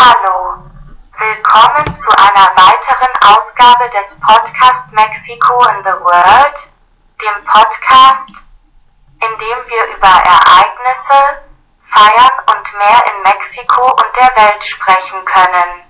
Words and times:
Hallo. 0.00 0.56
Willkommen 1.18 1.94
zu 1.94 2.08
einer 2.16 2.48
weiteren 2.56 3.12
Ausgabe 3.20 3.90
des 3.90 4.18
Podcast 4.18 4.90
Mexico 4.92 5.62
in 5.76 5.84
the 5.84 5.92
World, 6.00 6.56
dem 7.20 7.44
Podcast, 7.44 8.32
in 9.20 9.38
dem 9.38 9.58
wir 9.68 9.84
über 9.94 10.08
Ereignisse, 10.08 11.44
Feiern 11.84 12.36
und 12.48 12.78
mehr 12.78 13.02
in 13.12 13.22
Mexiko 13.24 13.90
und 13.90 14.10
der 14.16 14.42
Welt 14.42 14.64
sprechen 14.64 15.22
können. 15.26 15.84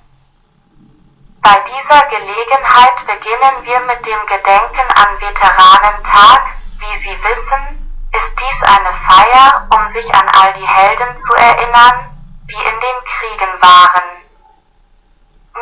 Bei 1.43 1.63
dieser 1.71 2.03
Gelegenheit 2.09 3.07
beginnen 3.07 3.63
wir 3.63 3.79
mit 3.79 4.05
dem 4.05 4.27
Gedenken 4.27 4.91
an 4.91 5.21
Veteranentag. 5.21 6.41
Wie 6.81 6.97
Sie 6.97 7.17
wissen, 7.23 7.95
ist 8.11 8.41
dies 8.41 8.63
eine 8.75 8.93
Feier, 9.07 9.69
um 9.71 9.87
sich 9.87 10.13
an 10.13 10.29
all 10.35 10.53
die 10.55 10.67
Helden 10.67 11.17
zu 11.17 11.33
erinnern, 11.35 12.10
die 12.51 12.57
in 12.57 12.81
den 12.81 12.99
Kriegen 13.07 13.63
waren. 13.63 14.07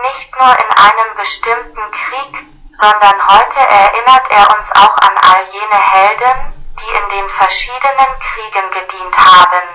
Nicht 0.08 0.32
nur 0.40 0.52
in 0.58 0.70
einem 0.72 1.16
bestimmten 1.16 1.84
Krieg, 1.92 2.32
sondern 2.72 3.18
heute 3.28 3.60
erinnert 3.60 4.30
er 4.30 4.46
uns 4.56 4.68
auch 4.72 4.96
an 4.96 5.14
all 5.20 5.44
jene 5.52 5.80
Helden, 5.92 6.54
die 6.80 6.92
in 6.96 7.08
den 7.10 7.28
verschiedenen 7.30 8.12
Kriegen 8.20 8.70
gedient 8.70 9.16
haben. 9.18 9.68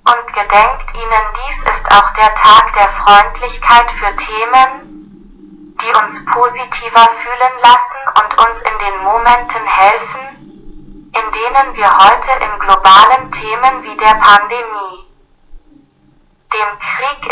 Und 0.00 0.26
gedenkt 0.32 0.94
ihnen 0.94 1.26
dies 1.44 1.62
ist 1.64 1.92
auch 1.92 2.14
der 2.14 2.34
Tag 2.34 2.72
der 2.74 2.88
Freundlichkeit 2.88 3.90
für 3.92 4.16
Themen, 4.16 5.76
die 5.82 5.92
uns 6.02 6.24
positiver 6.24 7.08
fühlen 7.20 7.54
lassen 7.60 8.02
und 8.22 8.48
uns 8.48 8.62
in 8.62 8.78
den 8.78 8.98
Momenten 9.04 9.66
helfen, 9.66 11.10
in 11.12 11.32
denen 11.32 11.76
wir 11.76 11.90
heute 11.98 12.32
in 12.44 12.58
globalen 12.60 13.30
Themen 13.32 13.82
wie 13.82 13.96
der 13.96 14.14
Pandemie, 14.14 14.99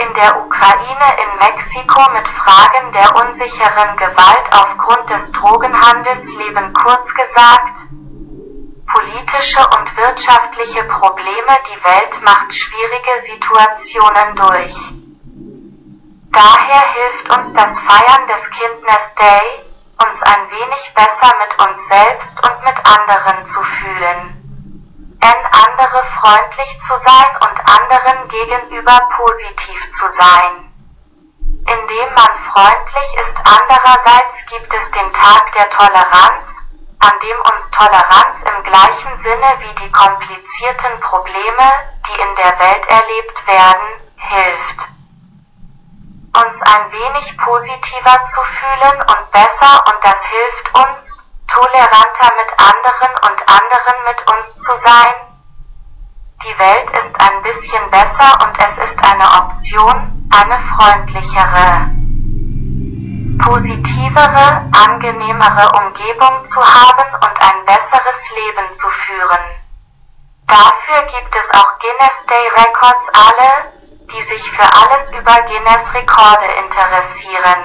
in 0.01 0.15
der 0.15 0.38
Ukraine, 0.45 1.09
in 1.23 1.38
Mexiko 1.38 2.11
mit 2.12 2.29
Fragen 2.29 2.93
der 2.93 3.16
unsicheren 3.16 3.97
Gewalt 3.97 4.47
aufgrund 4.53 5.11
des 5.11 5.33
Drogenhandels 5.33 6.33
leben 6.34 6.72
kurz 6.72 7.12
gesagt, 7.14 7.78
politische 8.87 9.61
und 9.78 9.97
wirtschaftliche 9.97 10.84
Probleme 10.84 11.55
die 11.70 11.84
Welt 11.84 12.22
macht 12.22 12.55
schwierige 12.55 13.22
Situationen 13.22 14.37
durch. 14.37 14.77
Daher 16.33 16.84
hilft 16.94 17.37
uns 17.37 17.53
das 17.55 17.78
Feiern 17.81 18.28
des 18.28 18.50
Kindness 18.50 19.15
Day, 19.17 19.65
uns 20.06 20.22
ein 20.22 20.50
wenig 20.50 20.94
besser 20.94 21.34
mit 21.41 21.69
uns 21.69 21.89
selbst 21.89 22.39
und 22.44 22.65
mit 22.65 22.77
anderen 22.87 23.47
zu 23.47 23.62
fühlen. 23.62 24.38
Andere 25.67 26.05
freundlich 26.20 26.81
zu 26.83 26.97
sein 26.98 27.31
und 27.42 27.59
anderen 27.67 28.28
gegenüber 28.28 28.98
positiv 29.17 29.92
zu 29.92 30.09
sein. 30.09 30.73
Indem 31.67 32.15
man 32.15 32.33
freundlich 32.53 33.15
ist 33.20 33.37
andererseits 33.45 34.47
gibt 34.47 34.73
es 34.73 34.91
den 34.92 35.12
Tag 35.12 35.53
der 35.53 35.69
Toleranz, 35.70 36.48
an 37.00 37.12
dem 37.20 37.39
uns 37.53 37.70
Toleranz 37.70 38.39
im 38.42 38.62
gleichen 38.62 39.19
Sinne 39.19 39.50
wie 39.59 39.75
die 39.83 39.91
komplizierten 39.91 41.00
Probleme, 41.00 41.67
die 42.06 42.20
in 42.20 42.37
der 42.37 42.59
Welt 42.59 42.87
erlebt 42.87 43.47
werden, 43.47 43.89
hilft. 44.17 44.89
Uns 46.39 46.62
ein 46.62 46.93
wenig 46.93 47.37
positiver 47.37 48.25
zu 48.27 48.41
fühlen 48.43 49.00
und 49.03 49.31
besser 49.33 49.84
und 49.91 50.05
das 50.05 50.22
hilft 50.25 50.75
uns, 50.75 51.27
toleranter 51.48 52.31
mit 52.39 52.50
anderen 52.59 53.12
und 53.27 53.48
anderen 53.48 54.05
mit 54.05 54.31
uns 54.31 54.59
zu 54.59 54.77
sein. 54.77 55.17
Besser 57.91 58.39
und 58.44 58.58
es 58.58 58.78
ist 58.91 58.98
eine 59.05 59.25
Option, 59.42 60.28
eine 60.31 60.58
freundlichere 60.61 61.98
positivere, 63.48 64.69
angenehmere 64.72 65.72
Umgebung 65.81 66.44
zu 66.44 66.61
haben 66.61 67.14
und 67.14 67.43
ein 67.43 67.65
besseres 67.65 68.31
Leben 68.34 68.72
zu 68.75 68.88
führen. 68.91 69.44
Dafür 70.47 71.00
gibt 71.06 71.34
es 71.34 71.50
auch 71.54 71.78
Guinness 71.78 72.26
Day 72.26 72.49
Records 72.56 73.09
alle, 73.15 73.72
die 74.12 74.22
sich 74.22 74.50
für 74.50 74.69
alles 74.82 75.12
über 75.12 75.41
Guinness 75.43 75.94
Rekorde 75.94 76.47
interessieren. 76.65 77.60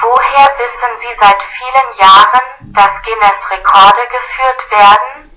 Woher 0.00 0.48
wissen 0.58 0.92
Sie 0.98 1.14
seit 1.18 1.42
vielen 1.42 1.98
Jahren, 1.98 2.74
dass 2.74 3.02
Guinness 3.02 3.50
Rekorde 3.50 4.02
geführt 4.10 4.70
werden? 4.70 5.30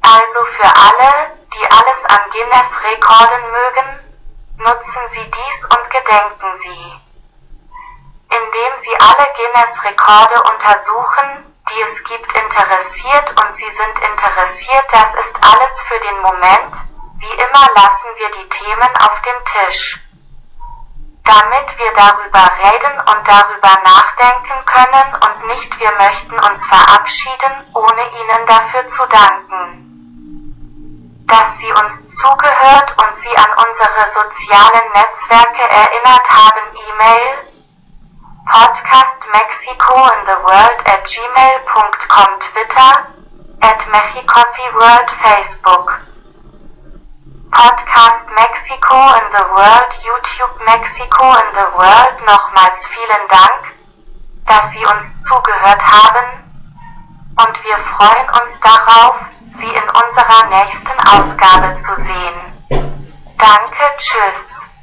Also 0.00 0.44
für 0.56 0.70
alle, 0.76 1.36
die 1.54 1.70
alles 1.70 2.04
an 2.04 2.30
Guinness 2.30 2.77
Rekorden 2.88 3.50
mögen, 3.50 3.88
nutzen 4.58 5.02
Sie 5.10 5.30
dies 5.30 5.64
und 5.64 5.90
gedenken 5.90 6.58
Sie 6.58 7.08
indem 8.28 8.72
sie 8.80 8.96
alle 9.00 9.26
Guinness-Rekorde 9.36 10.42
untersuchen, 10.52 11.54
die 11.70 11.80
es 11.82 12.04
gibt 12.04 12.32
interessiert 12.32 13.28
und 13.40 13.56
sie 13.56 13.70
sind 13.70 13.96
interessiert, 14.00 14.84
das 14.92 15.14
ist 15.14 15.36
alles 15.42 15.80
für 15.82 16.00
den 16.00 16.20
Moment, 16.20 16.74
wie 17.18 17.32
immer 17.32 17.66
lassen 17.74 18.10
wir 18.16 18.30
die 18.30 18.48
Themen 18.48 18.92
auf 19.00 19.20
dem 19.22 19.44
Tisch. 19.44 20.00
Damit 21.24 21.78
wir 21.78 21.92
darüber 21.92 22.44
reden 22.64 23.00
und 23.00 23.28
darüber 23.28 23.74
nachdenken 23.84 24.64
können 24.64 25.14
und 25.14 25.46
nicht 25.48 25.78
wir 25.78 25.92
möchten 25.92 26.38
uns 26.38 26.66
verabschieden, 26.66 27.70
ohne 27.74 28.02
Ihnen 28.10 28.46
dafür 28.46 28.88
zu 28.88 29.06
danken. 29.06 29.77
Sie 31.58 31.72
uns 31.72 32.08
zugehört 32.16 32.94
und 33.02 33.18
Sie 33.18 33.36
an 33.36 33.50
unsere 33.66 34.08
sozialen 34.08 34.92
Netzwerke 34.94 35.68
erinnert 35.68 36.30
haben 36.30 36.64
E-Mail, 36.88 37.48
Podcast 38.50 39.26
Mexico 39.32 39.94
in 40.06 40.26
the 40.26 40.38
World 40.42 40.80
at 40.86 41.04
gmail.com 41.04 42.40
Twitter 42.40 43.08
at 43.60 43.78
World 44.78 45.10
Facebook 45.22 46.00
Podcast 47.50 48.30
Mexico 48.36 48.94
in 49.18 49.26
the 49.32 49.44
World 49.50 49.90
YouTube 50.06 50.64
Mexico 50.64 51.24
in 51.34 51.48
the 51.58 51.68
World. 51.74 52.14
Nochmals 52.26 52.86
vielen 52.86 53.28
Dank, 53.28 53.74
dass 54.46 54.70
Sie 54.70 54.86
uns 54.86 55.24
zugehört 55.24 55.82
haben 55.82 56.44
und 57.40 57.64
wir 57.64 57.78
freuen 57.78 58.28
uns 58.42 58.60
darauf, 58.60 59.16
unserer 60.18 60.48
nächsten 60.48 60.98
Ausgabe 61.08 61.76
zu 61.76 61.94
sehen. 62.02 62.88
Danke, 63.38 63.84
tschüss. 63.98 64.57